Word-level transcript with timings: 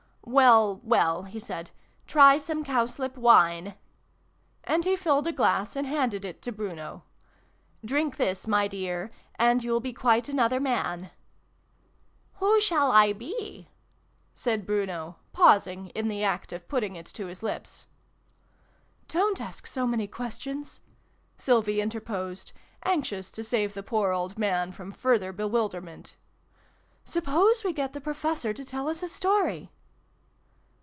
"Well, 0.41 0.79
well!" 0.83 1.23
he 1.23 1.39
said." 1.39 1.71
Try 2.07 2.37
some 2.37 2.63
cowslip 2.63 3.17
wine!" 3.17 3.73
And 4.73 4.85
he 4.85 4.95
filled 4.95 5.25
a 5.27 5.31
glass 5.33 5.75
and 5.75 5.85
handed 5.87 6.23
it 6.23 6.41
to 6.43 6.51
Bruno." 6.53 7.03
Drink 7.85 8.15
this, 8.15 8.47
my 8.47 8.67
dear,, 8.69 9.09
and 9.37 9.61
you'll 9.63 9.79
be 9.81 9.91
quite 9.91 10.29
another 10.29 10.59
man!"" 10.61 11.09
Who 12.35 12.61
shall 12.61 12.91
I 12.91 13.11
be?" 13.13 13.71
said 14.35 14.65
Bruno, 14.65 15.17
pausing 15.33 15.87
in 15.89 16.07
the 16.07 16.23
act 16.23 16.53
of 16.53 16.67
putting 16.69 16.95
it 16.95 17.07
to 17.07 17.25
his 17.25 17.43
lips." 17.43 17.87
Don't 19.09 19.41
ask 19.41 19.65
so 19.67 19.85
many 19.87 20.07
questions!" 20.07 20.79
Sylvie 21.37 21.81
interposed, 21.81 22.53
anxious 22.83 23.31
to 23.31 23.43
save 23.43 23.73
the 23.73 23.83
poor 23.83 24.11
old 24.13 24.37
man 24.37 24.71
from 24.71 24.91
further 24.93 25.33
bewilderment." 25.33 26.15
Suppose 27.05 27.63
we 27.65 27.73
get 27.73 27.91
the 27.93 27.99
Professor 27.99 28.53
to 28.53 28.63
tell 28.63 28.87
us 28.87 29.01
a 29.03 29.09
story." 29.09 29.71